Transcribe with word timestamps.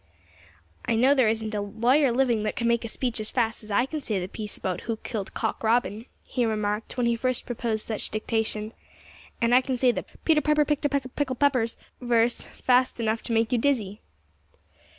"I 0.85 0.95
know 0.95 1.13
there 1.13 1.27
isn't 1.29 1.53
a 1.53 1.61
lawyer 1.61 2.11
living 2.11 2.41
that 2.41 2.55
can 2.55 2.67
make 2.67 2.83
a 2.83 2.89
speech 2.89 3.19
as 3.19 3.29
fast 3.29 3.63
as 3.63 3.69
I 3.69 3.85
can 3.85 3.99
say 3.99 4.19
the 4.19 4.27
piece 4.27 4.57
about 4.57 4.81
'Who 4.81 4.97
killed 4.97 5.35
Cock 5.35 5.61
Robin,'" 5.63 6.07
he 6.23 6.43
remarked 6.43 6.97
when 6.97 7.05
he 7.05 7.15
first 7.15 7.45
proposed 7.45 7.85
such 7.85 8.09
dictation; 8.09 8.73
"and 9.43 9.53
I 9.53 9.61
can 9.61 9.77
say 9.77 9.91
the 9.91 10.01
'Peter 10.25 10.41
Piper 10.41 10.65
picked 10.65 10.85
a 10.85 10.89
peck 10.89 11.05
of 11.05 11.15
pickled 11.15 11.37
peppers' 11.37 11.77
verse 12.01 12.41
fast 12.41 12.99
enough 12.99 13.21
to 13.21 13.31
make 13.31 13.51
you 13.51 13.59
dizzy." 13.59 14.01